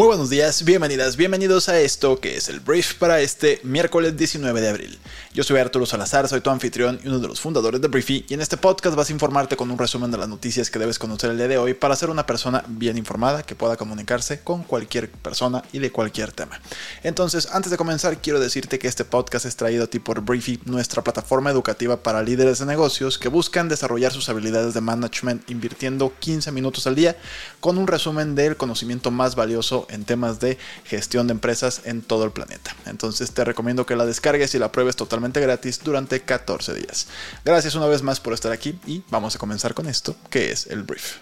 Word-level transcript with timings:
Muy 0.00 0.06
buenos 0.06 0.30
días, 0.30 0.64
bienvenidas, 0.64 1.18
bienvenidos 1.18 1.68
a 1.68 1.78
esto 1.78 2.20
que 2.20 2.34
es 2.34 2.48
el 2.48 2.60
brief 2.60 2.94
para 2.94 3.20
este 3.20 3.60
miércoles 3.64 4.16
19 4.16 4.58
de 4.62 4.68
abril. 4.70 4.98
Yo 5.34 5.44
soy 5.44 5.58
Arturo 5.58 5.84
Salazar, 5.84 6.26
soy 6.26 6.40
tu 6.40 6.48
anfitrión 6.48 6.98
y 7.04 7.08
uno 7.08 7.18
de 7.18 7.28
los 7.28 7.38
fundadores 7.38 7.82
de 7.82 7.88
Briefy 7.88 8.24
y 8.26 8.32
en 8.32 8.40
este 8.40 8.56
podcast 8.56 8.96
vas 8.96 9.10
a 9.10 9.12
informarte 9.12 9.56
con 9.56 9.70
un 9.70 9.76
resumen 9.76 10.10
de 10.10 10.16
las 10.16 10.26
noticias 10.26 10.70
que 10.70 10.78
debes 10.78 10.98
conocer 10.98 11.30
el 11.30 11.36
día 11.36 11.48
de 11.48 11.58
hoy 11.58 11.74
para 11.74 11.94
ser 11.96 12.08
una 12.08 12.24
persona 12.24 12.64
bien 12.66 12.96
informada 12.96 13.42
que 13.42 13.54
pueda 13.54 13.76
comunicarse 13.76 14.40
con 14.40 14.64
cualquier 14.64 15.10
persona 15.10 15.62
y 15.70 15.80
de 15.80 15.92
cualquier 15.92 16.32
tema. 16.32 16.58
Entonces, 17.02 17.48
antes 17.52 17.70
de 17.70 17.76
comenzar, 17.76 18.22
quiero 18.22 18.40
decirte 18.40 18.78
que 18.78 18.88
este 18.88 19.04
podcast 19.04 19.44
es 19.44 19.56
traído 19.56 19.84
a 19.84 19.86
ti 19.86 19.98
por 19.98 20.22
Briefy, 20.22 20.60
nuestra 20.64 21.04
plataforma 21.04 21.50
educativa 21.50 22.02
para 22.02 22.22
líderes 22.22 22.58
de 22.58 22.64
negocios 22.64 23.18
que 23.18 23.28
buscan 23.28 23.68
desarrollar 23.68 24.12
sus 24.12 24.30
habilidades 24.30 24.72
de 24.72 24.80
management 24.80 25.50
invirtiendo 25.50 26.14
15 26.20 26.52
minutos 26.52 26.86
al 26.86 26.94
día 26.94 27.18
con 27.60 27.76
un 27.76 27.86
resumen 27.86 28.34
del 28.34 28.56
conocimiento 28.56 29.10
más 29.10 29.34
valioso 29.34 29.86
en 29.90 30.04
temas 30.04 30.40
de 30.40 30.58
gestión 30.84 31.26
de 31.26 31.32
empresas 31.32 31.82
en 31.84 32.02
todo 32.02 32.24
el 32.24 32.30
planeta. 32.30 32.74
Entonces 32.86 33.32
te 33.32 33.44
recomiendo 33.44 33.86
que 33.86 33.96
la 33.96 34.06
descargues 34.06 34.54
y 34.54 34.58
la 34.58 34.72
pruebes 34.72 34.96
totalmente 34.96 35.40
gratis 35.40 35.80
durante 35.82 36.20
14 36.20 36.74
días. 36.74 37.08
Gracias 37.44 37.74
una 37.74 37.86
vez 37.86 38.02
más 38.02 38.20
por 38.20 38.32
estar 38.32 38.52
aquí 38.52 38.78
y 38.86 39.02
vamos 39.10 39.36
a 39.36 39.38
comenzar 39.38 39.74
con 39.74 39.86
esto, 39.86 40.16
que 40.30 40.52
es 40.52 40.66
el 40.66 40.82
brief. 40.82 41.16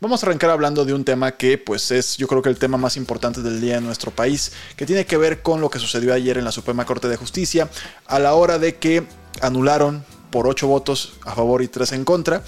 Vamos 0.00 0.22
a 0.22 0.26
arrancar 0.26 0.50
hablando 0.50 0.84
de 0.84 0.94
un 0.94 1.04
tema 1.04 1.32
que 1.32 1.58
pues 1.58 1.90
es 1.90 2.16
yo 2.16 2.26
creo 2.26 2.42
que 2.42 2.48
el 2.48 2.58
tema 2.58 2.76
más 2.76 2.96
importante 2.96 3.40
del 3.40 3.60
día 3.60 3.76
en 3.76 3.84
nuestro 3.84 4.10
país, 4.10 4.52
que 4.76 4.84
tiene 4.84 5.06
que 5.06 5.16
ver 5.16 5.42
con 5.42 5.60
lo 5.60 5.70
que 5.70 5.78
sucedió 5.78 6.12
ayer 6.12 6.38
en 6.38 6.44
la 6.44 6.52
Suprema 6.52 6.84
Corte 6.84 7.08
de 7.08 7.16
Justicia 7.16 7.70
a 8.06 8.18
la 8.18 8.34
hora 8.34 8.58
de 8.58 8.76
que 8.76 9.06
anularon 9.40 10.04
por 10.30 10.48
8 10.48 10.66
votos 10.66 11.14
a 11.24 11.34
favor 11.34 11.62
y 11.62 11.68
3 11.68 11.92
en 11.92 12.04
contra 12.04 12.42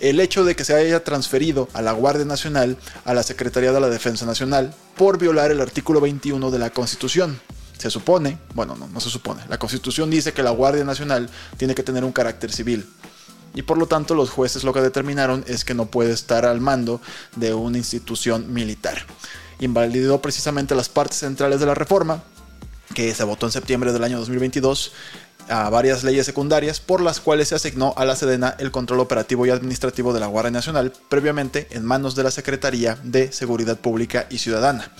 el 0.00 0.20
hecho 0.20 0.44
de 0.44 0.56
que 0.56 0.64
se 0.64 0.74
haya 0.74 1.04
transferido 1.04 1.68
a 1.72 1.82
la 1.82 1.92
Guardia 1.92 2.24
Nacional 2.24 2.76
a 3.04 3.14
la 3.14 3.22
Secretaría 3.22 3.72
de 3.72 3.80
la 3.80 3.88
Defensa 3.88 4.26
Nacional 4.26 4.74
por 4.96 5.18
violar 5.18 5.50
el 5.50 5.60
artículo 5.60 6.00
21 6.00 6.50
de 6.50 6.58
la 6.58 6.70
Constitución. 6.70 7.38
Se 7.78 7.90
supone, 7.90 8.38
bueno, 8.54 8.74
no, 8.76 8.88
no 8.88 9.00
se 9.00 9.10
supone, 9.10 9.42
la 9.48 9.58
Constitución 9.58 10.10
dice 10.10 10.32
que 10.32 10.42
la 10.42 10.50
Guardia 10.50 10.84
Nacional 10.84 11.28
tiene 11.56 11.74
que 11.74 11.82
tener 11.82 12.04
un 12.04 12.12
carácter 12.12 12.52
civil. 12.52 12.86
Y 13.54 13.62
por 13.62 13.78
lo 13.78 13.86
tanto 13.86 14.14
los 14.14 14.30
jueces 14.30 14.64
lo 14.64 14.72
que 14.74 14.82
determinaron 14.82 15.42
es 15.48 15.64
que 15.64 15.74
no 15.74 15.86
puede 15.86 16.12
estar 16.12 16.44
al 16.44 16.60
mando 16.60 17.00
de 17.36 17.54
una 17.54 17.78
institución 17.78 18.52
militar. 18.52 19.06
Invalidó 19.60 20.20
precisamente 20.20 20.74
las 20.74 20.90
partes 20.90 21.18
centrales 21.18 21.58
de 21.58 21.66
la 21.66 21.74
reforma, 21.74 22.22
que 22.94 23.14
se 23.14 23.24
votó 23.24 23.46
en 23.46 23.52
septiembre 23.52 23.92
del 23.92 24.04
año 24.04 24.18
2022, 24.18 24.92
a 25.48 25.68
varias 25.70 26.04
leyes 26.04 26.26
secundarias 26.26 26.80
por 26.80 27.00
las 27.00 27.20
cuales 27.20 27.48
se 27.48 27.54
asignó 27.54 27.94
a 27.96 28.04
la 28.04 28.16
Sedena 28.16 28.56
el 28.58 28.70
control 28.70 29.00
operativo 29.00 29.46
y 29.46 29.50
administrativo 29.50 30.12
de 30.12 30.20
la 30.20 30.26
Guardia 30.26 30.50
Nacional, 30.50 30.92
previamente 31.08 31.68
en 31.70 31.84
manos 31.84 32.14
de 32.14 32.22
la 32.22 32.30
Secretaría 32.30 32.98
de 33.02 33.32
Seguridad 33.32 33.78
Pública 33.78 34.26
y 34.30 34.38
Ciudadana. 34.38 34.90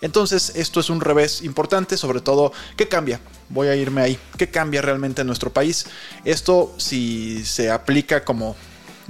Entonces, 0.00 0.52
esto 0.54 0.80
es 0.80 0.90
un 0.90 1.00
revés 1.00 1.42
importante, 1.42 1.96
sobre 1.96 2.20
todo, 2.20 2.52
¿qué 2.76 2.88
cambia? 2.88 3.20
Voy 3.48 3.68
a 3.68 3.76
irme 3.76 4.02
ahí. 4.02 4.18
¿Qué 4.36 4.50
cambia 4.50 4.82
realmente 4.82 5.22
en 5.22 5.26
nuestro 5.26 5.52
país? 5.52 5.86
Esto, 6.24 6.74
si 6.76 7.44
se 7.44 7.70
aplica 7.70 8.24
como 8.24 8.56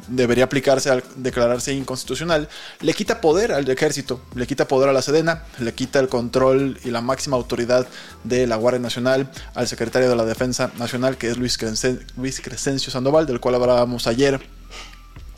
debería 0.09 0.45
aplicarse 0.45 0.91
al 0.91 1.03
declararse 1.17 1.73
inconstitucional, 1.73 2.49
le 2.81 2.95
quita 2.95 3.21
poder 3.21 3.53
al 3.53 3.69
ejército, 3.69 4.21
le 4.35 4.47
quita 4.47 4.69
poder 4.69 4.89
a 4.89 4.93
la 4.93 5.03
Sedena, 5.03 5.45
le 5.59 5.75
quita 5.75 6.01
el 6.01 6.09
control 6.09 6.79
y 6.85 6.91
la 6.91 7.01
máxima 7.01 7.37
autoridad 7.37 7.87
de 8.23 8.47
la 8.47 8.57
Guardia 8.57 8.81
Nacional 8.81 9.31
al 9.55 9.69
secretario 9.69 10.09
de 10.09 10.17
la 10.17 10.25
Defensa 10.25 10.71
Nacional, 10.79 11.17
que 11.17 11.31
es 11.31 11.39
Luis, 11.39 11.59
Crescencio 11.59 12.91
Sandoval, 12.91 13.27
del 13.27 13.41
cual 13.41 13.57
hablábamos 13.57 14.07
ayer. 14.07 14.41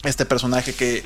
Este 0.05 0.25
personaje 0.27 0.73
que, 0.73 1.03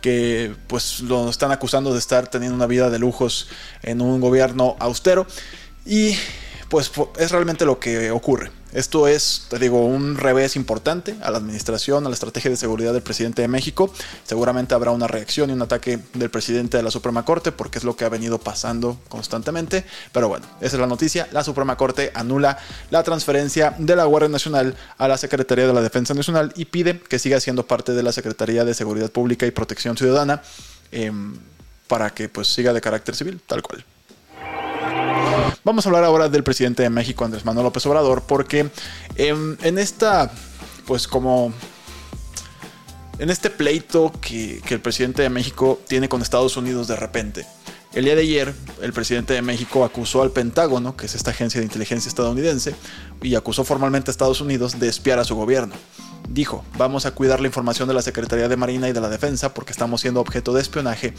que 0.00 0.54
pues 0.66 1.00
lo 1.00 1.30
están 1.30 1.52
acusando 1.52 1.92
de 1.92 1.98
estar 1.98 2.28
teniendo 2.28 2.56
una 2.56 2.66
vida 2.66 2.90
de 2.90 2.98
lujos 2.98 3.48
en 3.82 4.00
un 4.00 4.20
gobierno 4.20 4.76
austero. 4.80 5.26
Y 5.86 6.16
pues 6.70 6.90
es 7.18 7.32
realmente 7.32 7.66
lo 7.66 7.78
que 7.80 8.10
ocurre. 8.12 8.50
Esto 8.72 9.08
es, 9.08 9.46
te 9.50 9.58
digo, 9.58 9.84
un 9.84 10.16
revés 10.16 10.54
importante 10.54 11.16
a 11.22 11.32
la 11.32 11.38
administración, 11.38 12.06
a 12.06 12.08
la 12.08 12.14
estrategia 12.14 12.52
de 12.52 12.56
seguridad 12.56 12.92
del 12.92 13.02
presidente 13.02 13.42
de 13.42 13.48
México. 13.48 13.92
Seguramente 14.22 14.74
habrá 14.74 14.92
una 14.92 15.08
reacción 15.08 15.50
y 15.50 15.52
un 15.52 15.62
ataque 15.62 15.98
del 16.14 16.30
presidente 16.30 16.76
de 16.76 16.84
la 16.84 16.92
Suprema 16.92 17.24
Corte 17.24 17.50
porque 17.50 17.78
es 17.78 17.84
lo 17.84 17.96
que 17.96 18.04
ha 18.04 18.08
venido 18.08 18.38
pasando 18.38 19.00
constantemente. 19.08 19.84
Pero 20.12 20.28
bueno, 20.28 20.46
esa 20.60 20.76
es 20.76 20.80
la 20.80 20.86
noticia. 20.86 21.28
La 21.32 21.42
Suprema 21.42 21.76
Corte 21.76 22.12
anula 22.14 22.58
la 22.90 23.02
transferencia 23.02 23.74
de 23.76 23.96
la 23.96 24.04
Guardia 24.04 24.28
Nacional 24.28 24.76
a 24.96 25.08
la 25.08 25.18
Secretaría 25.18 25.66
de 25.66 25.74
la 25.74 25.82
Defensa 25.82 26.14
Nacional 26.14 26.52
y 26.54 26.66
pide 26.66 27.00
que 27.00 27.18
siga 27.18 27.40
siendo 27.40 27.66
parte 27.66 27.92
de 27.92 28.04
la 28.04 28.12
Secretaría 28.12 28.64
de 28.64 28.74
Seguridad 28.74 29.10
Pública 29.10 29.44
y 29.44 29.50
Protección 29.50 29.96
Ciudadana 29.96 30.42
em, 30.92 31.36
para 31.88 32.10
que 32.10 32.28
pues 32.28 32.46
siga 32.46 32.72
de 32.72 32.80
carácter 32.80 33.16
civil, 33.16 33.40
tal 33.44 33.62
cual. 33.62 33.84
Vamos 35.62 35.84
a 35.84 35.90
hablar 35.90 36.04
ahora 36.04 36.30
del 36.30 36.42
presidente 36.42 36.82
de 36.82 36.88
México, 36.88 37.22
Andrés 37.22 37.44
Manuel 37.44 37.64
López 37.64 37.84
Obrador, 37.84 38.22
porque 38.22 38.70
en, 39.16 39.78
esta, 39.78 40.32
pues 40.86 41.06
como 41.06 41.52
en 43.18 43.28
este 43.28 43.50
pleito 43.50 44.10
que, 44.22 44.62
que, 44.64 44.72
el 44.72 44.80
presidente 44.80 45.20
de 45.20 45.28
México 45.28 45.78
tiene 45.86 46.08
con 46.08 46.22
Estados 46.22 46.56
Unidos 46.56 46.88
de 46.88 46.96
repente. 46.96 47.46
El 47.92 48.04
día 48.04 48.14
de 48.14 48.22
ayer, 48.22 48.54
el 48.80 48.94
presidente 48.94 49.34
de 49.34 49.42
México 49.42 49.84
acusó 49.84 50.22
al 50.22 50.30
Pentágono, 50.30 50.96
que 50.96 51.04
es 51.04 51.14
esta 51.14 51.32
agencia 51.32 51.60
de 51.60 51.66
inteligencia 51.66 52.08
estadounidense, 52.08 52.74
y 53.20 53.34
acusó 53.34 53.62
formalmente 53.62 54.10
a 54.10 54.12
Estados 54.12 54.40
Unidos 54.40 54.80
de 54.80 54.88
espiar 54.88 55.18
a 55.18 55.24
su 55.24 55.36
gobierno 55.36 55.74
dijo, 56.30 56.64
vamos 56.78 57.06
a 57.06 57.10
cuidar 57.10 57.40
la 57.40 57.48
información 57.48 57.88
de 57.88 57.94
la 57.94 58.02
Secretaría 58.02 58.48
de 58.48 58.56
Marina 58.56 58.88
y 58.88 58.92
de 58.92 59.00
la 59.00 59.08
Defensa 59.08 59.52
porque 59.52 59.72
estamos 59.72 60.00
siendo 60.00 60.20
objeto 60.20 60.54
de 60.54 60.62
espionaje 60.62 61.12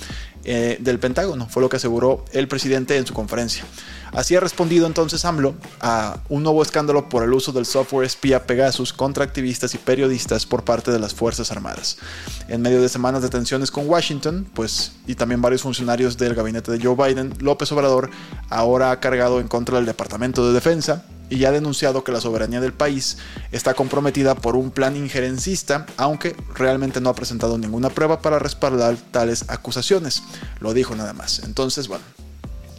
eh, 0.46 0.78
del 0.80 1.00
Pentágono, 1.00 1.48
fue 1.50 1.62
lo 1.62 1.70
que 1.70 1.76
aseguró 1.76 2.26
el 2.32 2.48
presidente 2.48 2.98
en 2.98 3.06
su 3.06 3.14
conferencia. 3.14 3.66
Así 4.14 4.36
ha 4.36 4.40
respondido 4.40 4.88
entonces 4.88 5.24
AMLO 5.26 5.54
a 5.80 6.20
un 6.30 6.44
nuevo 6.44 6.62
escándalo 6.64 7.10
por 7.10 7.24
el 7.24 7.34
uso 7.34 7.52
del 7.52 7.66
software 7.66 8.06
espía 8.06 8.46
Pegasus 8.46 8.94
contra 8.94 9.24
activistas 9.24 9.74
y 9.74 9.78
periodistas 9.78 10.46
por 10.46 10.64
parte 10.64 10.92
de 10.92 11.00
las 11.00 11.14
Fuerzas 11.14 11.52
Armadas. 11.52 11.98
En 12.48 12.62
medio 12.62 12.82
de 12.82 12.90
semanas 12.90 13.22
de 13.22 13.30
tensiones 13.30 13.70
con 13.70 13.88
Washington, 13.88 14.48
pues, 14.54 14.94
y 15.08 15.16
también 15.16 15.42
varios 15.42 15.62
funcionarios 15.62 16.18
del 16.18 16.36
gabinete 16.36 16.72
de 16.72 16.84
Joe 16.84 16.96
Biden, 16.96 17.34
López 17.40 17.72
Obrador 17.72 18.10
ahora 18.50 18.92
ha 18.92 19.00
cargado 19.00 19.40
en 19.40 19.48
contra 19.48 19.78
del 19.78 19.86
Departamento 19.86 20.48
de 20.48 20.54
Defensa, 20.54 21.06
y 21.32 21.46
ha 21.46 21.52
denunciado 21.52 22.04
que 22.04 22.12
la 22.12 22.22
soberanía 22.22 22.62
del 22.62 22.74
país 22.74 23.18
está 23.52 23.74
comprometida 23.74 24.36
por 24.36 24.56
un 24.56 24.70
plan 24.70 24.96
injerencista, 24.96 25.88
aunque 25.98 26.36
realmente 26.54 27.02
no 27.02 27.10
ha 27.10 27.16
presentado 27.16 27.58
ninguna 27.58 27.90
prueba 27.90 28.22
para 28.22 28.38
respaldar 28.38 28.98
tales 29.12 29.46
acusaciones. 29.48 30.22
Lo 30.60 30.74
dijo 30.74 30.94
nada 30.96 31.14
más. 31.14 31.40
Entonces, 31.40 31.88
bueno, 31.88 32.04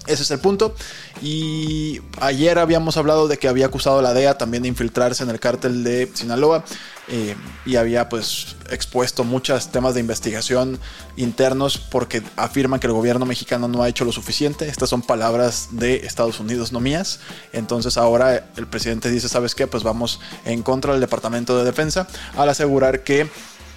ese 0.06 0.22
es 0.22 0.30
el 0.30 0.40
punto. 0.40 0.74
Y 1.22 2.00
ayer 2.20 2.58
habíamos 2.58 2.96
hablado 2.96 3.28
de 3.28 3.38
que 3.38 3.48
había 3.48 3.66
acusado 3.66 4.00
a 4.00 4.02
la 4.02 4.12
DEA 4.12 4.38
también 4.38 4.62
de 4.62 4.68
infiltrarse 4.68 5.22
en 5.22 5.30
el 5.30 5.40
cártel 5.40 5.84
de 5.84 6.10
Sinaloa. 6.14 6.64
Eh, 7.08 7.34
y 7.66 7.74
había 7.76 8.08
pues 8.08 8.54
expuesto 8.70 9.24
muchos 9.24 9.72
temas 9.72 9.94
de 9.94 10.00
investigación 10.00 10.78
internos 11.16 11.76
porque 11.76 12.22
afirman 12.36 12.78
que 12.78 12.86
el 12.86 12.92
gobierno 12.92 13.26
mexicano 13.26 13.66
no 13.66 13.82
ha 13.82 13.88
hecho 13.88 14.04
lo 14.04 14.12
suficiente. 14.12 14.68
Estas 14.68 14.88
son 14.88 15.02
palabras 15.02 15.68
de 15.72 16.06
Estados 16.06 16.38
Unidos, 16.38 16.72
no 16.72 16.78
mías. 16.80 17.18
Entonces 17.52 17.96
ahora 17.96 18.48
el 18.56 18.66
presidente 18.68 19.10
dice, 19.10 19.28
¿sabes 19.28 19.54
qué? 19.54 19.66
Pues 19.66 19.82
vamos 19.82 20.20
en 20.44 20.62
contra 20.62 20.92
del 20.92 21.00
Departamento 21.00 21.58
de 21.58 21.64
Defensa 21.64 22.06
al 22.36 22.48
asegurar 22.48 23.02
que 23.02 23.28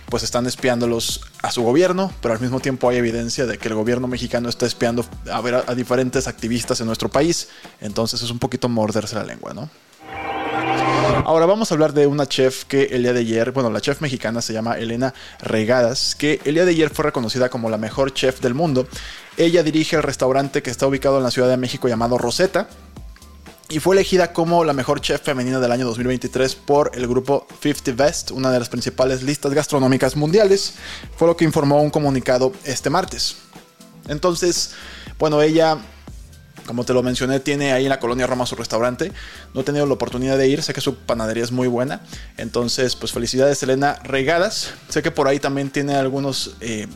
pues 0.09 0.23
están 0.23 0.45
espiándolos 0.45 1.21
a 1.41 1.51
su 1.51 1.63
gobierno, 1.63 2.11
pero 2.21 2.33
al 2.33 2.39
mismo 2.39 2.59
tiempo 2.59 2.89
hay 2.89 2.97
evidencia 2.97 3.45
de 3.45 3.57
que 3.57 3.67
el 3.67 3.75
gobierno 3.75 4.07
mexicano 4.07 4.49
está 4.49 4.65
espiando 4.65 5.05
a, 5.31 5.41
ver 5.41 5.55
a, 5.67 5.75
diferentes 5.75 6.27
activistas 6.27 6.79
en 6.79 6.87
nuestro 6.87 7.09
país, 7.09 7.49
entonces 7.81 8.21
es 8.21 8.29
un 8.29 8.39
poquito 8.39 8.69
morderse 8.69 9.15
la 9.15 9.23
lengua, 9.23 9.53
¿no? 9.53 9.69
Ahora 11.25 11.45
vamos 11.45 11.71
a 11.71 11.75
hablar 11.75 11.93
de 11.93 12.07
una 12.07 12.27
chef 12.27 12.65
que 12.65 12.83
el 12.91 13.03
día 13.03 13.13
de 13.13 13.21
ayer, 13.21 13.51
bueno, 13.51 13.69
la 13.69 13.81
chef 13.81 14.01
mexicana 14.01 14.41
se 14.41 14.53
llama 14.53 14.77
Elena 14.77 15.13
Regadas, 15.39 16.15
que 16.15 16.39
el 16.45 16.55
día 16.55 16.65
de 16.65 16.71
ayer 16.71 16.89
fue 16.89 17.05
reconocida 17.05 17.49
como 17.49 17.69
la 17.69 17.77
mejor 17.77 18.13
chef 18.13 18.41
del 18.41 18.53
mundo. 18.53 18.87
Ella 19.37 19.63
dirige 19.63 19.95
el 19.95 20.03
restaurante 20.03 20.61
que 20.61 20.69
está 20.69 20.87
ubicado 20.87 21.17
en 21.17 21.23
la 21.23 21.31
Ciudad 21.31 21.49
de 21.49 21.57
México 21.57 21.87
llamado 21.87 22.17
Rosetta, 22.17 22.67
y 23.69 23.79
fue 23.79 23.95
elegida 23.95 24.31
como 24.31 24.63
la 24.63 24.73
mejor 24.73 25.01
chef 25.01 25.21
femenina 25.21 25.59
del 25.59 25.71
año 25.71 25.85
2023 25.85 26.55
por 26.55 26.91
el 26.93 27.07
grupo 27.07 27.47
50 27.61 27.91
Best, 27.93 28.31
una 28.31 28.51
de 28.51 28.59
las 28.59 28.69
principales 28.69 29.23
listas 29.23 29.53
gastronómicas 29.53 30.15
mundiales, 30.15 30.75
fue 31.17 31.27
lo 31.27 31.35
que 31.35 31.45
informó 31.45 31.81
un 31.81 31.89
comunicado 31.89 32.53
este 32.63 32.89
martes. 32.89 33.37
Entonces, 34.07 34.71
bueno, 35.17 35.41
ella, 35.41 35.79
como 36.67 36.83
te 36.83 36.93
lo 36.93 37.01
mencioné, 37.01 37.39
tiene 37.39 37.71
ahí 37.73 37.83
en 37.83 37.89
la 37.89 37.99
colonia 37.99 38.27
Roma 38.27 38.45
su 38.45 38.55
restaurante. 38.55 39.11
No 39.55 39.61
he 39.61 39.63
tenido 39.63 39.87
la 39.87 39.93
oportunidad 39.93 40.37
de 40.37 40.47
ir, 40.47 40.61
sé 40.61 40.73
que 40.73 40.81
su 40.81 40.95
panadería 40.97 41.43
es 41.43 41.51
muy 41.51 41.67
buena. 41.67 42.01
Entonces, 42.37 42.95
pues 42.95 43.11
felicidades 43.11 43.63
Elena 43.63 43.99
Regadas. 44.03 44.73
Sé 44.89 45.01
que 45.01 45.09
por 45.09 45.27
ahí 45.27 45.39
también 45.39 45.71
tiene 45.71 45.95
algunos... 45.95 46.55
Eh, 46.61 46.87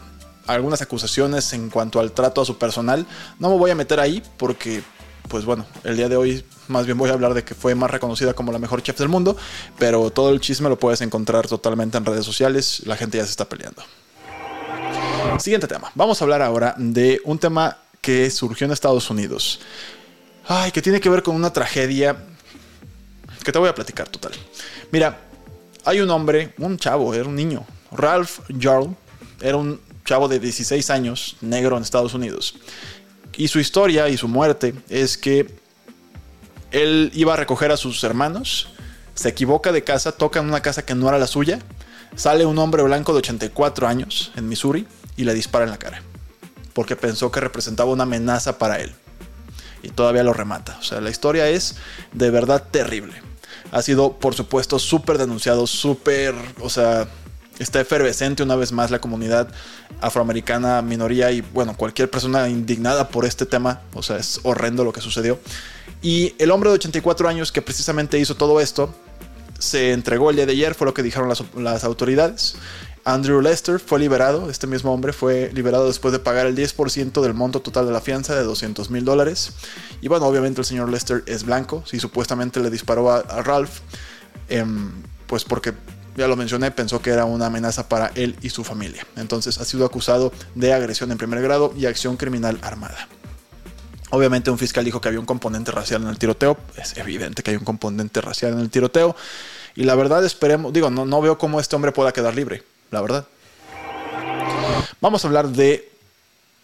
algunas 0.47 0.81
acusaciones 0.81 1.53
en 1.53 1.69
cuanto 1.69 1.99
al 1.99 2.11
trato 2.11 2.41
a 2.41 2.45
su 2.45 2.57
personal. 2.57 3.05
No 3.37 3.51
me 3.51 3.57
voy 3.57 3.69
a 3.69 3.75
meter 3.75 3.99
ahí 3.99 4.23
porque, 4.37 4.81
pues 5.29 5.45
bueno, 5.45 5.65
el 5.85 5.95
día 5.95 6.09
de 6.09 6.17
hoy 6.17 6.43
más 6.67 6.85
bien 6.85 6.97
voy 6.97 7.09
a 7.09 7.13
hablar 7.13 7.33
de 7.33 7.43
que 7.43 7.55
fue 7.55 7.75
más 7.75 7.89
reconocida 7.89 8.33
como 8.33 8.51
la 8.51 8.59
mejor 8.59 8.83
chef 8.83 8.97
del 8.97 9.07
mundo, 9.07 9.37
pero 9.77 10.09
todo 10.09 10.31
el 10.31 10.41
chisme 10.41 10.67
lo 10.67 10.77
puedes 10.77 10.99
encontrar 11.01 11.47
totalmente 11.47 11.97
en 11.97 12.03
redes 12.03 12.25
sociales, 12.25 12.81
la 12.85 12.97
gente 12.97 13.17
ya 13.17 13.23
se 13.23 13.31
está 13.31 13.47
peleando. 13.47 13.81
Siguiente 15.39 15.67
tema, 15.67 15.91
vamos 15.95 16.21
a 16.21 16.25
hablar 16.25 16.41
ahora 16.41 16.75
de 16.77 17.21
un 17.23 17.39
tema 17.39 17.77
que 18.01 18.29
surgió 18.29 18.65
en 18.65 18.71
Estados 18.71 19.09
Unidos. 19.09 19.61
Ay, 20.47 20.71
que 20.71 20.81
tiene 20.81 20.99
que 20.99 21.09
ver 21.09 21.23
con 21.23 21.35
una 21.35 21.53
tragedia 21.53 22.17
que 23.43 23.51
te 23.51 23.59
voy 23.59 23.69
a 23.69 23.75
platicar 23.75 24.09
total. 24.09 24.31
Mira, 24.91 25.19
hay 25.85 26.01
un 26.01 26.09
hombre, 26.09 26.53
un 26.57 26.77
chavo, 26.77 27.13
era 27.13 27.25
un 27.25 27.35
niño, 27.35 27.65
Ralph 27.91 28.39
Jarl, 28.59 28.95
era 29.41 29.57
un 29.57 29.79
chavo 30.03 30.27
de 30.27 30.39
16 30.39 30.89
años, 30.89 31.37
negro 31.41 31.77
en 31.77 31.83
Estados 31.83 32.13
Unidos. 32.13 32.55
Y 33.37 33.47
su 33.47 33.59
historia 33.59 34.09
y 34.09 34.17
su 34.17 34.27
muerte 34.27 34.73
es 34.89 35.17
que 35.17 35.59
él 36.71 37.11
iba 37.13 37.33
a 37.33 37.37
recoger 37.37 37.71
a 37.71 37.77
sus 37.77 38.03
hermanos, 38.03 38.69
se 39.15 39.29
equivoca 39.29 39.71
de 39.71 39.83
casa, 39.83 40.11
toca 40.11 40.39
en 40.39 40.47
una 40.47 40.61
casa 40.61 40.85
que 40.85 40.95
no 40.95 41.07
era 41.09 41.17
la 41.17 41.27
suya, 41.27 41.59
sale 42.15 42.45
un 42.45 42.57
hombre 42.57 42.83
blanco 42.83 43.13
de 43.13 43.19
84 43.19 43.87
años 43.87 44.31
en 44.35 44.47
Missouri 44.47 44.87
y 45.17 45.23
le 45.23 45.33
dispara 45.33 45.65
en 45.65 45.71
la 45.71 45.77
cara, 45.77 46.01
porque 46.73 46.95
pensó 46.95 47.31
que 47.31 47.39
representaba 47.39 47.91
una 47.91 48.03
amenaza 48.03 48.57
para 48.57 48.79
él. 48.79 48.93
Y 49.81 49.89
todavía 49.89 50.23
lo 50.23 50.33
remata. 50.33 50.77
O 50.79 50.83
sea, 50.83 50.99
la 50.99 51.09
historia 51.09 51.47
es 51.47 51.77
de 52.11 52.29
verdad 52.31 52.67
terrible. 52.69 53.13
Ha 53.71 53.81
sido, 53.81 54.17
por 54.17 54.35
supuesto, 54.35 54.77
súper 54.77 55.17
denunciado, 55.17 55.67
súper, 55.67 56.35
o 56.59 56.69
sea, 56.69 57.07
está 57.59 57.81
efervescente 57.81 58.43
una 58.43 58.55
vez 58.55 58.71
más 58.71 58.91
la 58.91 58.99
comunidad 58.99 59.49
afroamericana, 60.01 60.81
minoría 60.81 61.31
y 61.31 61.41
bueno, 61.41 61.75
cualquier 61.75 62.09
persona 62.09 62.47
indignada 62.49 63.09
por 63.09 63.25
este 63.25 63.45
tema. 63.45 63.81
O 63.93 64.01
sea, 64.01 64.17
es 64.17 64.39
horrendo 64.43 64.83
lo 64.83 64.93
que 64.93 65.01
sucedió. 65.01 65.39
Y 66.01 66.33
el 66.39 66.51
hombre 66.51 66.69
de 66.69 66.75
84 66.75 67.27
años 67.27 67.51
que 67.51 67.61
precisamente 67.61 68.17
hizo 68.19 68.35
todo 68.35 68.61
esto, 68.61 68.93
se 69.59 69.91
entregó 69.91 70.29
el 70.29 70.37
día 70.37 70.45
de 70.45 70.53
ayer, 70.53 70.73
fue 70.73 70.87
lo 70.87 70.93
que 70.93 71.03
dijeron 71.03 71.29
las, 71.29 71.83
autoridades. 71.83 72.55
Andrew 73.03 73.41
Lester 73.41 73.79
fue 73.79 73.99
liberado, 73.99 74.49
este 74.49 74.67
mismo 74.67 74.93
hombre 74.93 75.13
fue 75.13 75.51
liberado 75.53 75.87
después 75.87 76.11
de 76.11 76.19
pagar 76.19 76.45
el 76.45 76.55
10% 76.55 77.21
del 77.21 77.33
monto 77.33 77.61
total 77.61 77.85
de 77.85 77.91
la 77.91 78.01
fianza 78.01 78.35
de 78.35 78.43
200 78.43 78.89
mil 78.89 79.03
dólares. 79.03 79.53
Y 80.01 80.07
bueno, 80.07 80.25
obviamente 80.25 80.61
el 80.61 80.65
señor 80.65 80.89
Lester 80.89 81.23
es 81.25 81.43
blanco, 81.43 81.83
si 81.85 81.99
supuestamente 81.99 82.59
le 82.59 82.69
disparó 82.69 83.11
a, 83.11 83.21
Ralph, 83.41 83.79
em, 84.47 84.91
pues 85.27 85.43
porque 85.43 85.73
ya 86.15 86.27
lo 86.27 86.35
mencioné, 86.35 86.71
pensó 86.71 87.01
que 87.01 87.11
era 87.11 87.25
una 87.25 87.47
amenaza 87.47 87.87
para 87.87 88.11
él 88.15 88.37
y 88.41 88.49
su 88.49 88.63
familia. 88.63 89.05
Entonces 89.15 89.57
ha 89.57 89.65
sido 89.65 89.85
acusado 89.85 90.31
de 90.55 90.73
agresión 90.73 91.11
en 91.11 91.17
primer 91.17 91.41
grado 91.41 91.73
y 91.77 91.85
acción 91.85 92.17
criminal 92.17 92.59
armada. 92.61 93.07
Obviamente 94.11 94.49
un 94.49 94.57
fiscal 94.57 94.83
dijo 94.83 94.99
que 95.01 95.07
había 95.07 95.19
un 95.19 95.25
componente 95.25 95.71
racial 95.71 96.01
en 96.01 96.09
el 96.09 96.17
tiroteo. 96.17 96.57
Es 96.75 96.97
evidente 96.97 97.43
que 97.43 97.51
hay 97.51 97.57
un 97.57 97.63
componente 97.63 98.21
racial 98.21 98.53
en 98.53 98.59
el 98.59 98.69
tiroteo. 98.69 99.15
Y 99.75 99.83
la 99.83 99.95
verdad 99.95 100.25
esperemos, 100.25 100.73
digo, 100.73 100.89
no, 100.89 101.05
no 101.05 101.21
veo 101.21 101.37
cómo 101.37 101.59
este 101.59 101.75
hombre 101.75 101.91
pueda 101.91 102.11
quedar 102.11 102.35
libre, 102.35 102.63
la 102.91 103.01
verdad. 103.01 103.27
Vamos 104.99 105.23
a 105.23 105.27
hablar 105.27 105.49
de 105.49 105.91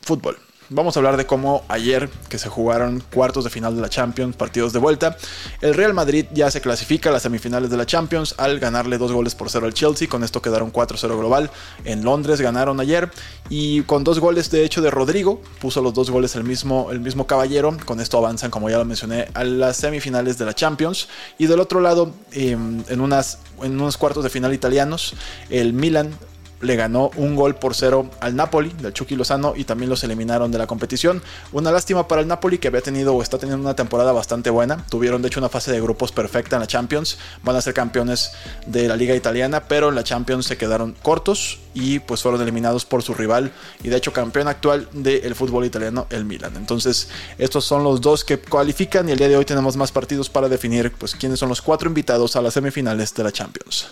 fútbol. 0.01 0.37
Vamos 0.69 0.97
a 0.97 0.99
hablar 0.99 1.15
de 1.15 1.27
cómo 1.27 1.63
ayer 1.67 2.09
que 2.27 2.39
se 2.39 2.49
jugaron 2.49 3.03
cuartos 3.13 3.43
de 3.43 3.51
final 3.51 3.75
de 3.75 3.83
la 3.83 3.89
Champions, 3.89 4.35
partidos 4.35 4.73
de 4.73 4.79
vuelta, 4.79 5.15
el 5.61 5.75
Real 5.75 5.93
Madrid 5.93 6.25
ya 6.33 6.49
se 6.49 6.59
clasifica 6.59 7.09
a 7.09 7.13
las 7.13 7.21
semifinales 7.21 7.69
de 7.69 7.77
la 7.77 7.85
Champions 7.85 8.33
al 8.39 8.59
ganarle 8.59 8.97
dos 8.97 9.11
goles 9.11 9.35
por 9.35 9.51
cero 9.51 9.67
al 9.67 9.75
Chelsea, 9.75 10.09
con 10.09 10.23
esto 10.23 10.41
quedaron 10.41 10.73
4-0 10.73 11.19
global. 11.19 11.51
En 11.83 12.03
Londres 12.03 12.41
ganaron 12.41 12.79
ayer 12.79 13.11
y 13.47 13.83
con 13.83 14.03
dos 14.03 14.19
goles 14.19 14.49
de 14.49 14.65
hecho 14.65 14.81
de 14.81 14.89
Rodrigo, 14.89 15.39
puso 15.61 15.83
los 15.83 15.93
dos 15.93 16.09
goles 16.09 16.35
el 16.35 16.43
mismo, 16.43 16.91
el 16.91 16.99
mismo 16.99 17.27
caballero, 17.27 17.77
con 17.85 17.99
esto 17.99 18.17
avanzan 18.17 18.49
como 18.49 18.67
ya 18.67 18.79
lo 18.79 18.85
mencioné 18.85 19.27
a 19.35 19.43
las 19.43 19.77
semifinales 19.77 20.39
de 20.39 20.45
la 20.45 20.55
Champions. 20.55 21.09
Y 21.37 21.45
del 21.45 21.59
otro 21.59 21.79
lado, 21.79 22.11
em, 22.31 22.83
en, 22.87 23.01
unas, 23.01 23.37
en 23.61 23.79
unos 23.79 23.97
cuartos 23.97 24.23
de 24.23 24.31
final 24.31 24.51
italianos, 24.51 25.13
el 25.51 25.73
Milan 25.73 26.17
le 26.61 26.75
ganó 26.75 27.11
un 27.15 27.35
gol 27.35 27.55
por 27.55 27.75
cero 27.75 28.09
al 28.19 28.35
Napoli, 28.35 28.69
del 28.81 28.93
Chucky 28.93 29.15
Lozano, 29.15 29.53
y 29.55 29.65
también 29.65 29.89
los 29.89 30.03
eliminaron 30.03 30.51
de 30.51 30.57
la 30.57 30.67
competición. 30.67 31.21
Una 31.51 31.71
lástima 31.71 32.07
para 32.07 32.21
el 32.21 32.27
Napoli 32.27 32.57
que 32.57 32.67
había 32.67 32.81
tenido 32.81 33.13
o 33.15 33.21
está 33.21 33.37
teniendo 33.37 33.63
una 33.63 33.75
temporada 33.75 34.11
bastante 34.11 34.49
buena. 34.49 34.85
Tuvieron 34.89 35.21
de 35.21 35.27
hecho 35.27 35.39
una 35.39 35.49
fase 35.49 35.71
de 35.71 35.81
grupos 35.81 36.11
perfecta 36.11 36.55
en 36.55 36.61
la 36.61 36.67
Champions. 36.67 37.17
Van 37.43 37.55
a 37.55 37.61
ser 37.61 37.73
campeones 37.73 38.31
de 38.65 38.87
la 38.87 38.95
liga 38.95 39.15
italiana, 39.15 39.63
pero 39.67 39.89
en 39.89 39.95
la 39.95 40.03
Champions 40.03 40.45
se 40.45 40.57
quedaron 40.57 40.95
cortos 41.01 41.59
y 41.75 41.99
pues 41.99 42.21
fueron 42.23 42.41
eliminados 42.41 42.85
por 42.85 43.03
su 43.03 43.13
rival 43.13 43.51
y 43.83 43.89
de 43.89 43.97
hecho 43.97 44.13
campeón 44.13 44.47
actual 44.47 44.87
del 44.93 45.35
fútbol 45.35 45.65
italiano, 45.65 46.07
el 46.09 46.25
Milan. 46.25 46.53
Entonces 46.55 47.09
estos 47.37 47.65
son 47.65 47.83
los 47.83 48.01
dos 48.01 48.23
que 48.23 48.39
cualifican 48.39 49.07
y 49.09 49.11
el 49.11 49.17
día 49.17 49.27
de 49.27 49.37
hoy 49.37 49.45
tenemos 49.45 49.75
más 49.75 49.91
partidos 49.91 50.29
para 50.29 50.49
definir 50.49 50.93
pues 50.97 51.13
quiénes 51.13 51.37
son 51.37 51.49
los 51.49 51.61
cuatro 51.61 51.89
invitados 51.89 52.35
a 52.35 52.41
las 52.41 52.53
semifinales 52.53 53.13
de 53.13 53.23
la 53.23 53.31
Champions. 53.31 53.87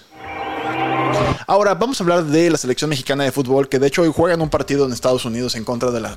Ahora 1.48 1.74
vamos 1.76 2.00
a 2.00 2.04
hablar 2.04 2.26
de 2.26 2.50
la 2.50 2.58
selección 2.58 2.90
mexicana 2.90 3.24
de 3.24 3.32
fútbol, 3.32 3.68
que 3.68 3.80
de 3.80 3.88
hecho 3.88 4.02
hoy 4.02 4.12
juegan 4.16 4.42
un 4.42 4.50
partido 4.50 4.86
en 4.86 4.94
Estados 4.94 5.26
Unidos 5.26 5.56
en 5.56 5.64
contra 5.64 5.92
de 5.92 6.00
la, 6.00 6.16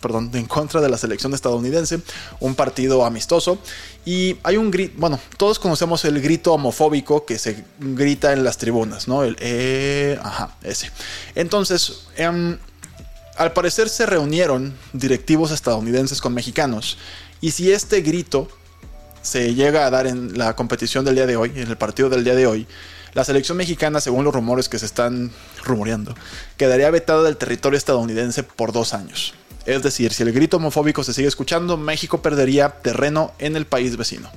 perdón, 0.00 0.30
en 0.34 0.46
contra 0.46 0.80
de 0.80 0.88
la 0.88 0.98
selección 0.98 1.32
estadounidense, 1.34 2.00
un 2.40 2.54
partido 2.54 3.04
amistoso. 3.04 3.58
Y 4.04 4.36
hay 4.42 4.56
un 4.56 4.70
grito, 4.70 4.94
bueno, 4.98 5.20
todos 5.36 5.58
conocemos 5.58 6.04
el 6.04 6.20
grito 6.20 6.52
homofóbico 6.52 7.24
que 7.24 7.38
se 7.38 7.64
grita 7.78 8.32
en 8.32 8.44
las 8.44 8.58
tribunas, 8.58 9.08
¿no? 9.08 9.22
El 9.22 9.36
eh, 9.40 10.18
ajá, 10.22 10.56
ese. 10.62 10.90
Entonces, 11.34 12.08
em, 12.16 12.58
al 13.36 13.52
parecer 13.52 13.88
se 13.88 14.04
reunieron 14.06 14.74
directivos 14.92 15.50
estadounidenses 15.52 16.20
con 16.20 16.34
mexicanos. 16.34 16.98
Y 17.40 17.52
si 17.52 17.72
este 17.72 18.00
grito 18.02 18.48
se 19.22 19.54
llega 19.54 19.86
a 19.86 19.90
dar 19.90 20.06
en 20.06 20.36
la 20.36 20.56
competición 20.56 21.04
del 21.04 21.14
día 21.14 21.26
de 21.26 21.36
hoy, 21.36 21.52
en 21.54 21.68
el 21.68 21.76
partido 21.76 22.08
del 22.08 22.24
día 22.24 22.34
de 22.34 22.46
hoy, 22.46 22.66
la 23.14 23.24
selección 23.24 23.56
mexicana, 23.56 24.00
según 24.00 24.24
los 24.24 24.34
rumores 24.34 24.68
que 24.68 24.78
se 24.78 24.86
están 24.86 25.30
rumoreando, 25.64 26.14
quedaría 26.56 26.90
vetada 26.90 27.22
del 27.22 27.36
territorio 27.36 27.76
estadounidense 27.76 28.42
por 28.42 28.72
dos 28.72 28.94
años. 28.94 29.34
Es 29.66 29.82
decir, 29.82 30.12
si 30.12 30.22
el 30.22 30.32
grito 30.32 30.56
homofóbico 30.56 31.04
se 31.04 31.12
sigue 31.12 31.28
escuchando, 31.28 31.76
México 31.76 32.22
perdería 32.22 32.70
terreno 32.70 33.32
en 33.38 33.56
el 33.56 33.66
país 33.66 33.96
vecino 33.96 34.30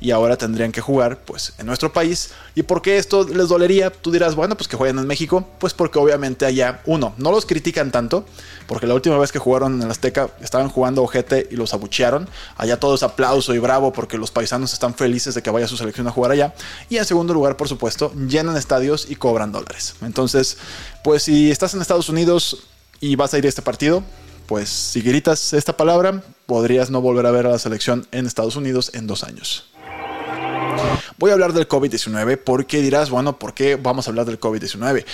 y 0.00 0.10
ahora 0.10 0.36
tendrían 0.36 0.72
que 0.72 0.80
jugar 0.80 1.20
pues 1.24 1.52
en 1.58 1.66
nuestro 1.66 1.92
país. 1.92 2.30
¿Y 2.54 2.62
por 2.62 2.82
qué 2.82 2.96
esto 2.96 3.26
les 3.28 3.48
dolería? 3.48 3.90
Tú 3.90 4.10
dirás, 4.10 4.34
bueno, 4.34 4.56
pues 4.56 4.68
que 4.68 4.76
jueguen 4.76 4.98
en 4.98 5.06
México, 5.06 5.46
pues 5.58 5.74
porque 5.74 5.98
obviamente 5.98 6.46
allá, 6.46 6.80
uno, 6.86 7.14
no 7.18 7.30
los 7.30 7.46
critican 7.46 7.90
tanto, 7.90 8.24
porque 8.66 8.86
la 8.86 8.94
última 8.94 9.18
vez 9.18 9.30
que 9.30 9.38
jugaron 9.38 9.76
en 9.76 9.82
el 9.82 9.90
Azteca 9.90 10.30
estaban 10.40 10.68
jugando 10.68 11.02
ojete 11.02 11.48
y 11.50 11.56
los 11.56 11.74
abuchearon. 11.74 12.28
Allá 12.56 12.80
todo 12.80 12.94
es 12.94 13.02
aplauso 13.02 13.54
y 13.54 13.58
bravo 13.58 13.92
porque 13.92 14.16
los 14.16 14.30
paisanos 14.30 14.72
están 14.72 14.94
felices 14.94 15.34
de 15.34 15.42
que 15.42 15.50
vaya 15.50 15.68
su 15.68 15.76
selección 15.76 16.06
a 16.08 16.10
jugar 16.10 16.32
allá. 16.32 16.54
Y 16.88 16.96
en 16.96 17.04
segundo 17.04 17.34
lugar, 17.34 17.56
por 17.56 17.68
supuesto, 17.68 18.12
llenan 18.14 18.56
estadios 18.56 19.06
y 19.10 19.16
cobran 19.16 19.52
dólares. 19.52 19.94
Entonces, 20.00 20.56
pues 21.04 21.24
si 21.24 21.50
estás 21.50 21.74
en 21.74 21.80
Estados 21.82 22.08
Unidos 22.08 22.64
y 23.00 23.16
vas 23.16 23.34
a 23.34 23.38
ir 23.38 23.46
a 23.46 23.48
este 23.48 23.62
partido, 23.62 24.02
pues 24.46 24.68
si 24.68 25.00
gritas 25.00 25.52
esta 25.52 25.76
palabra, 25.76 26.22
podrías 26.46 26.90
no 26.90 27.00
volver 27.00 27.26
a 27.26 27.30
ver 27.30 27.46
a 27.46 27.50
la 27.50 27.58
selección 27.58 28.06
en 28.10 28.26
Estados 28.26 28.56
Unidos 28.56 28.90
en 28.94 29.06
dos 29.06 29.22
años. 29.22 29.70
Voy 31.18 31.30
a 31.30 31.34
hablar 31.34 31.52
del 31.52 31.68
COVID-19 31.68 32.40
porque 32.44 32.80
dirás, 32.80 33.10
bueno, 33.10 33.38
¿por 33.38 33.54
qué 33.54 33.76
vamos 33.76 34.06
a 34.06 34.10
hablar 34.10 34.26
del 34.26 34.40
COVID-19? 34.40 35.04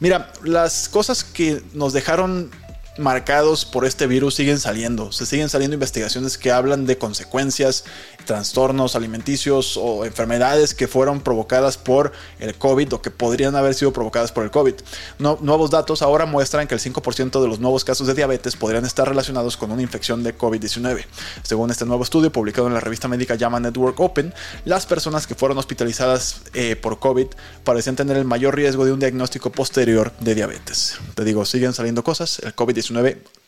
Mira, 0.00 0.32
las 0.44 0.88
cosas 0.88 1.24
que 1.24 1.62
nos 1.72 1.92
dejaron 1.92 2.50
marcados 2.98 3.64
por 3.64 3.84
este 3.84 4.06
virus 4.06 4.34
siguen 4.34 4.58
saliendo. 4.58 5.12
Se 5.12 5.26
siguen 5.26 5.48
saliendo 5.48 5.74
investigaciones 5.74 6.38
que 6.38 6.50
hablan 6.50 6.86
de 6.86 6.98
consecuencias, 6.98 7.84
trastornos 8.24 8.96
alimenticios 8.96 9.76
o 9.76 10.04
enfermedades 10.04 10.74
que 10.74 10.88
fueron 10.88 11.20
provocadas 11.20 11.78
por 11.78 12.12
el 12.38 12.54
COVID 12.54 12.94
o 12.94 13.02
que 13.02 13.10
podrían 13.10 13.54
haber 13.56 13.74
sido 13.74 13.92
provocadas 13.92 14.32
por 14.32 14.44
el 14.44 14.50
COVID. 14.50 14.74
nuevos 15.18 15.70
datos 15.70 16.02
ahora 16.02 16.26
muestran 16.26 16.66
que 16.66 16.74
el 16.74 16.80
5% 16.80 17.40
de 17.40 17.48
los 17.48 17.60
nuevos 17.60 17.84
casos 17.84 18.06
de 18.06 18.14
diabetes 18.14 18.56
podrían 18.56 18.84
estar 18.84 19.08
relacionados 19.08 19.56
con 19.56 19.70
una 19.70 19.82
infección 19.82 20.22
de 20.22 20.36
COVID-19. 20.36 21.04
Según 21.42 21.70
este 21.70 21.84
nuevo 21.84 22.02
estudio 22.02 22.32
publicado 22.32 22.66
en 22.66 22.74
la 22.74 22.80
revista 22.80 23.08
médica 23.08 23.34
llama 23.34 23.60
Network 23.60 23.98
Open, 24.00 24.34
las 24.64 24.86
personas 24.86 25.26
que 25.26 25.34
fueron 25.34 25.58
hospitalizadas 25.58 26.42
eh, 26.54 26.76
por 26.76 26.98
COVID 26.98 27.26
parecían 27.64 27.96
tener 27.96 28.16
el 28.16 28.24
mayor 28.24 28.56
riesgo 28.56 28.84
de 28.84 28.92
un 28.92 29.00
diagnóstico 29.00 29.50
posterior 29.50 30.12
de 30.20 30.34
diabetes. 30.34 30.98
Te 31.14 31.24
digo, 31.24 31.44
siguen 31.44 31.72
saliendo 31.72 32.02
cosas. 32.02 32.40
El 32.40 32.54
COVID-19 32.54 32.85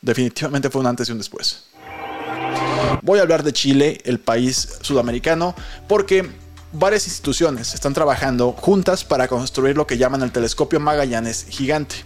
definitivamente 0.00 0.70
fue 0.70 0.80
un 0.80 0.86
antes 0.86 1.08
y 1.08 1.12
un 1.12 1.18
después. 1.18 1.64
Voy 3.02 3.18
a 3.18 3.22
hablar 3.22 3.42
de 3.42 3.52
Chile, 3.52 4.00
el 4.04 4.20
país 4.20 4.78
sudamericano, 4.82 5.54
porque 5.86 6.28
varias 6.72 7.06
instituciones 7.06 7.72
están 7.72 7.94
trabajando 7.94 8.52
juntas 8.52 9.02
para 9.02 9.26
construir 9.26 9.76
lo 9.76 9.86
que 9.86 9.96
llaman 9.96 10.22
el 10.22 10.32
telescopio 10.32 10.78
Magallanes 10.78 11.46
gigante, 11.48 11.96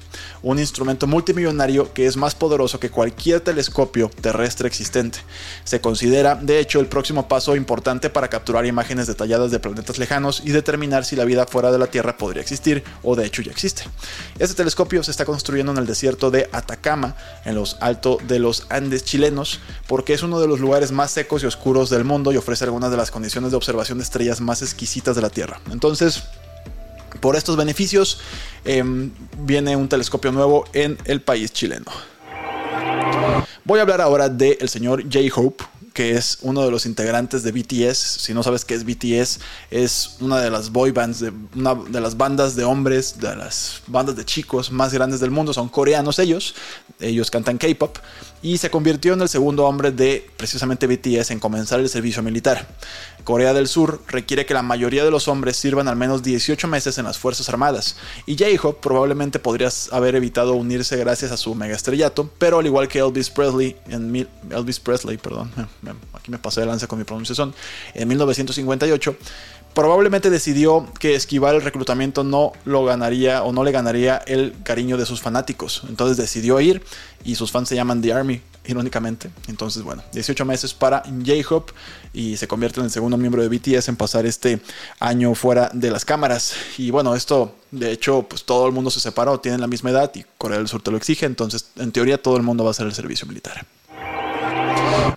un 0.42 0.58
instrumento 0.58 1.06
multimillonario 1.06 1.92
que 1.92 2.06
es 2.06 2.16
más 2.16 2.34
poderoso 2.34 2.78
que 2.78 2.90
cualquier 2.90 3.40
telescopio 3.40 4.08
terrestre 4.20 4.68
existente. 4.68 5.18
Se 5.64 5.80
considera, 5.80 6.36
de 6.36 6.60
hecho, 6.60 6.78
el 6.78 6.86
próximo 6.86 7.26
paso 7.26 7.56
importante 7.56 8.08
para 8.08 8.28
capturar 8.28 8.64
imágenes 8.64 9.06
detalladas 9.08 9.50
de 9.50 9.58
planetas 9.58 9.98
lejanos 9.98 10.42
y 10.44 10.50
determinar 10.50 11.04
si 11.04 11.16
la 11.16 11.24
vida 11.24 11.46
fuera 11.46 11.72
de 11.72 11.78
la 11.78 11.88
Tierra 11.88 12.16
podría 12.16 12.42
existir 12.42 12.84
o 13.02 13.16
de 13.16 13.26
hecho 13.26 13.42
ya 13.42 13.50
existe. 13.50 13.82
Este 14.38 14.54
telescopio 14.54 15.02
se 15.02 15.10
está 15.10 15.24
construyendo 15.24 15.72
en 15.72 15.78
el 15.78 15.86
desierto 15.86 16.30
de 16.30 16.48
Atacama, 16.52 17.16
en 17.44 17.56
los 17.56 17.76
altos 17.80 18.18
de 18.28 18.38
los 18.38 18.66
Andes 18.68 19.04
chilenos, 19.04 19.60
porque 19.88 20.14
es 20.14 20.22
uno 20.22 20.40
de 20.40 20.46
los 20.46 20.60
lugares 20.60 20.92
más 20.92 21.10
secos 21.10 21.42
y 21.42 21.46
oscuros 21.46 21.90
del 21.90 22.04
mundo 22.04 22.32
y 22.32 22.36
ofrece 22.36 22.64
algunas 22.64 22.90
de 22.90 22.96
las 22.96 23.10
condiciones 23.10 23.50
de 23.50 23.56
observación 23.56 23.98
de 23.98 24.04
estrellas 24.04 24.40
más 24.40 24.51
exquisitas 24.60 25.16
de 25.16 25.22
la 25.22 25.30
Tierra. 25.30 25.60
Entonces, 25.70 26.24
por 27.20 27.36
estos 27.36 27.56
beneficios, 27.56 28.20
em, 28.64 29.10
viene 29.38 29.76
un 29.76 29.88
telescopio 29.88 30.32
nuevo 30.32 30.64
en 30.72 30.98
el 31.04 31.22
país 31.22 31.52
chileno. 31.52 31.90
Voy 33.64 33.78
a 33.78 33.82
hablar 33.82 34.00
ahora 34.00 34.28
del 34.28 34.68
señor 34.68 35.04
J-Hope, 35.04 35.64
que 35.92 36.12
es 36.12 36.38
uno 36.42 36.64
de 36.64 36.70
los 36.70 36.86
integrantes 36.86 37.42
de 37.42 37.52
BTS. 37.52 37.98
Si 37.98 38.34
no 38.34 38.42
sabes 38.42 38.64
qué 38.64 38.74
es 38.74 38.84
BTS, 38.84 39.40
es 39.70 40.16
una 40.20 40.40
de 40.40 40.50
las 40.50 40.70
boy 40.70 40.90
bands, 40.90 41.20
de, 41.20 41.32
una 41.54 41.74
de 41.74 42.00
las 42.00 42.16
bandas 42.16 42.56
de 42.56 42.64
hombres, 42.64 43.18
de 43.18 43.36
las 43.36 43.82
bandas 43.86 44.16
de 44.16 44.24
chicos 44.24 44.70
más 44.70 44.92
grandes 44.92 45.20
del 45.20 45.30
mundo. 45.30 45.52
Son 45.52 45.68
coreanos 45.68 46.18
ellos, 46.18 46.54
ellos 47.00 47.30
cantan 47.30 47.58
K-pop 47.58 47.98
y 48.42 48.58
se 48.58 48.70
convirtió 48.70 49.12
en 49.12 49.22
el 49.22 49.28
segundo 49.28 49.66
hombre 49.66 49.92
de 49.92 50.28
precisamente 50.36 50.86
BTS 50.86 51.30
en 51.30 51.38
comenzar 51.38 51.80
el 51.80 51.88
servicio 51.88 52.22
militar. 52.22 52.66
Corea 53.24 53.54
del 53.54 53.68
Sur 53.68 54.02
requiere 54.08 54.46
que 54.46 54.54
la 54.54 54.62
mayoría 54.62 55.04
de 55.04 55.10
los 55.12 55.28
hombres 55.28 55.56
sirvan 55.56 55.86
al 55.86 55.94
menos 55.94 56.24
18 56.24 56.66
meses 56.66 56.98
en 56.98 57.04
las 57.04 57.18
Fuerzas 57.18 57.48
Armadas, 57.48 57.96
y 58.26 58.36
J-Hope 58.36 58.80
probablemente 58.82 59.38
podría 59.38 59.68
haber 59.92 60.16
evitado 60.16 60.54
unirse 60.54 60.96
gracias 60.96 61.30
a 61.30 61.36
su 61.36 61.54
mega 61.54 61.76
estrellato, 61.76 62.28
pero 62.38 62.58
al 62.58 62.66
igual 62.66 62.88
que 62.88 62.98
Elvis 62.98 63.30
Presley, 63.30 63.76
en 63.88 64.28
Elvis 64.50 64.80
Presley, 64.80 65.18
perdón, 65.18 65.52
aquí 66.12 66.30
me 66.30 66.38
pasé 66.38 66.60
de 66.60 66.66
lanza 66.66 66.86
con 66.86 66.98
mi 66.98 67.04
pronunciación, 67.04 67.54
en 67.94 68.08
1958, 68.08 69.16
probablemente 69.74 70.30
decidió 70.30 70.86
que 70.98 71.14
esquivar 71.14 71.54
el 71.54 71.62
reclutamiento 71.62 72.24
no 72.24 72.52
lo 72.64 72.84
ganaría 72.84 73.42
o 73.42 73.52
no 73.52 73.64
le 73.64 73.72
ganaría 73.72 74.18
el 74.26 74.54
cariño 74.62 74.96
de 74.96 75.06
sus 75.06 75.20
fanáticos. 75.20 75.82
Entonces 75.88 76.16
decidió 76.16 76.60
ir 76.60 76.82
y 77.24 77.34
sus 77.36 77.50
fans 77.50 77.68
se 77.68 77.74
llaman 77.74 78.02
The 78.02 78.12
Army, 78.12 78.40
irónicamente. 78.66 79.30
Entonces, 79.48 79.82
bueno, 79.82 80.02
18 80.12 80.44
meses 80.44 80.74
para 80.74 81.02
J-Hope 81.02 81.72
y 82.12 82.36
se 82.36 82.46
convierte 82.46 82.80
en 82.80 82.86
el 82.86 82.92
segundo 82.92 83.16
miembro 83.16 83.42
de 83.42 83.48
BTS 83.48 83.88
en 83.88 83.96
pasar 83.96 84.26
este 84.26 84.60
año 85.00 85.34
fuera 85.34 85.70
de 85.72 85.90
las 85.90 86.04
cámaras. 86.04 86.54
Y 86.78 86.90
bueno, 86.90 87.14
esto, 87.14 87.54
de 87.70 87.92
hecho, 87.92 88.26
pues 88.28 88.44
todo 88.44 88.66
el 88.66 88.72
mundo 88.72 88.90
se 88.90 89.00
separó, 89.00 89.40
tienen 89.40 89.60
la 89.60 89.66
misma 89.66 89.90
edad 89.90 90.10
y 90.14 90.24
Corea 90.38 90.58
del 90.58 90.68
Sur 90.68 90.82
te 90.82 90.90
lo 90.90 90.96
exige, 90.96 91.26
entonces 91.26 91.70
en 91.76 91.92
teoría 91.92 92.20
todo 92.20 92.36
el 92.36 92.42
mundo 92.42 92.64
va 92.64 92.70
a 92.70 92.72
hacer 92.72 92.86
el 92.86 92.94
servicio 92.94 93.26
militar. 93.26 93.64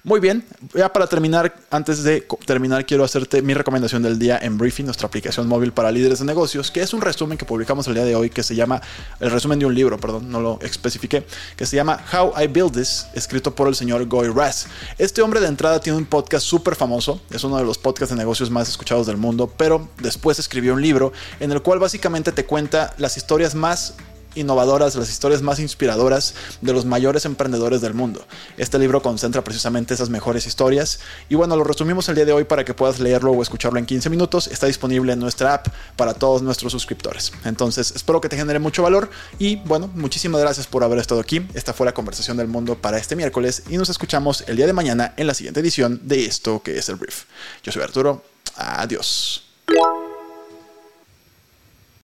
Muy 0.06 0.20
bien, 0.20 0.46
ya 0.76 0.94
para 0.94 1.08
terminar, 1.08 1.56
antes 1.72 2.04
de 2.04 2.28
terminar, 2.46 2.86
quiero 2.86 3.04
hacerte 3.04 3.42
mi 3.42 3.56
recomendación 3.56 4.04
del 4.04 4.20
día 4.20 4.38
en 4.40 4.56
Briefing, 4.56 4.86
nuestra 4.86 5.08
aplicación 5.08 5.48
móvil 5.48 5.72
para 5.72 5.92
líderes 5.92 6.20
de 6.20 6.26
negocios, 6.26 6.70
que 6.70 6.82
es 6.82 6.94
un 6.94 7.02
resumen 7.02 7.40
que 7.40 7.46
publicamos 7.46 7.88
el 7.88 7.96
día 7.96 8.06
de 8.06 8.16
hoy, 8.16 8.30
que 8.30 8.44
se 8.44 8.54
llama, 8.54 8.80
el 9.20 9.32
resumen 9.32 9.58
de 9.58 9.66
un 9.66 9.74
libro, 9.74 10.00
perdón, 10.00 10.30
no 10.30 10.40
lo 10.42 10.60
especifiqué, 10.62 11.26
que 11.58 11.66
se 11.66 11.76
llama 11.76 12.06
How 12.14 12.40
I 12.40 12.46
Build 12.46 12.74
This, 12.74 13.08
escrito 13.16 13.56
por 13.56 13.68
el 13.68 13.74
señor 13.74 14.06
Goy 14.06 14.28
Raz. 14.28 14.68
Este 15.00 15.24
hombre 15.24 15.40
de 15.40 15.48
entrada 15.48 15.80
tiene 15.80 15.98
un 15.98 16.06
podcast 16.06 16.46
súper 16.46 16.76
famoso, 16.76 17.20
es 17.32 17.44
uno 17.44 17.58
de 17.58 17.64
los 17.64 17.80
podcasts 17.80 18.14
de 18.14 18.20
negocios 18.20 18.52
más 18.52 18.70
escuchados 18.70 19.08
del 19.08 19.18
mundo, 19.18 19.52
pero 19.58 19.90
después 20.04 20.38
escribió 20.38 20.76
un 20.76 20.84
libro 20.84 21.14
en 21.40 21.52
el 21.52 21.64
cual 21.64 21.80
básicamente 21.80 22.32
te 22.32 22.46
cuenta 22.46 22.94
las 23.00 23.18
historias 23.18 23.56
más 23.56 23.96
innovadoras, 24.36 24.96
las 24.96 25.10
historias 25.10 25.42
más 25.42 25.60
inspiradoras 25.60 26.36
de 26.62 26.74
los 26.74 26.86
mayores 26.86 27.26
emprendedores 27.26 27.82
del 27.82 27.94
mundo. 27.94 28.26
Este 28.58 28.80
libro 28.80 29.02
concentra 29.02 29.44
precisamente 29.44 29.94
esas 29.94 30.10
mejores 30.10 30.46
historias. 30.48 31.00
Y 31.30 31.36
bueno, 31.36 31.56
lo 31.56 31.64
resumimos 31.64 32.08
el 32.10 32.16
día 32.16 32.26
de 32.26 32.34
hoy 32.34 32.44
para 32.44 32.66
que 32.66 32.74
puedas 32.74 33.00
leerlo 33.00 33.32
o 33.32 33.42
escucharlo 33.42 33.80
en 33.80 33.86
15 33.86 34.10
minutos. 34.10 34.48
Está 34.48 34.68
disponible 34.68 35.14
en 35.14 35.20
nuestra 35.20 35.54
app 35.54 35.68
para 35.96 36.14
todos 36.14 36.42
nuestros 36.42 36.72
suscriptores. 36.72 37.32
Entonces, 37.44 37.94
espero 37.96 38.22
que 38.22 38.30
te 38.30 38.38
genere 38.38 38.60
mucho 38.60 38.84
valor. 38.84 39.10
Y 39.40 39.58
bueno, 39.58 39.90
muchísimas 39.96 40.42
gracias 40.42 40.68
por 40.68 40.84
haber 40.84 41.00
estado 41.00 41.22
aquí. 41.22 41.46
Esta 41.54 41.74
fue 41.74 41.86
la 41.86 41.94
conversación 41.94 42.38
del 42.38 42.48
mundo 42.48 42.76
para 42.76 42.98
este 42.98 43.16
miércoles. 43.16 43.64
Y 43.70 43.78
nos 43.78 43.90
escuchamos 43.90 44.44
el 44.48 44.58
día 44.58 44.68
de 44.68 44.74
mañana 44.74 45.14
en 45.18 45.28
la 45.28 45.34
siguiente 45.34 45.60
edición 45.60 46.02
de 46.04 46.26
esto 46.26 46.62
que 46.62 46.78
es 46.78 46.90
el 46.90 46.96
brief. 46.96 47.24
Yo 47.64 47.72
soy 47.72 47.84
Arturo. 47.84 48.24
Adiós. 48.56 49.44